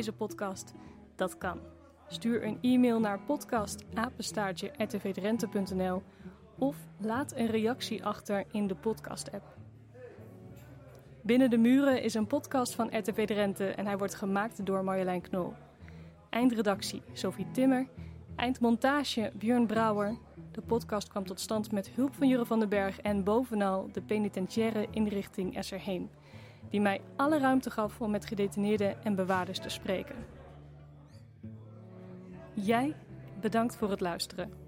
Deze 0.00 0.12
podcast? 0.12 0.74
Dat 1.16 1.38
kan. 1.38 1.58
Stuur 2.08 2.44
een 2.44 2.58
e-mail 2.60 3.00
naar 3.00 3.20
podcastapenstaartje.rtvdrenthe.nl 3.20 6.02
of 6.58 6.76
laat 7.00 7.36
een 7.36 7.46
reactie 7.46 8.04
achter 8.04 8.44
in 8.52 8.66
de 8.66 8.74
podcast-app. 8.74 9.56
Binnen 11.22 11.50
de 11.50 11.58
Muren 11.58 12.02
is 12.02 12.14
een 12.14 12.26
podcast 12.26 12.74
van 12.74 12.96
RTV 12.96 13.26
Drenthe 13.26 13.66
en 13.66 13.86
hij 13.86 13.98
wordt 13.98 14.14
gemaakt 14.14 14.66
door 14.66 14.84
Marjolein 14.84 15.20
Knol. 15.20 15.52
Eindredactie 16.30 17.02
Sophie 17.12 17.50
Timmer, 17.50 17.86
eindmontage 18.36 19.32
Björn 19.34 19.66
Brouwer. 19.66 20.16
De 20.52 20.60
podcast 20.60 21.08
kwam 21.08 21.26
tot 21.26 21.40
stand 21.40 21.72
met 21.72 21.90
hulp 21.90 22.14
van 22.14 22.28
Jure 22.28 22.46
van 22.46 22.58
den 22.58 22.68
Berg 22.68 23.00
en 23.00 23.24
bovenal 23.24 23.88
de 23.92 24.02
penitentiaire 24.02 24.86
inrichting 24.90 25.56
Esserheem, 25.56 26.10
die 26.70 26.80
mij 26.80 27.00
alle 27.16 27.38
ruimte 27.38 27.70
gaf 27.70 28.00
om 28.00 28.10
met 28.10 28.26
gedetineerden 28.26 29.04
en 29.04 29.14
bewaarders 29.14 29.58
te 29.58 29.68
spreken. 29.68 30.16
Jij 32.54 32.96
bedankt 33.40 33.76
voor 33.76 33.90
het 33.90 34.00
luisteren. 34.00 34.59